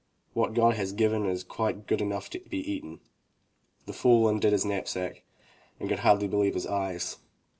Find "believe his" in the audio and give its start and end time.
6.27-6.65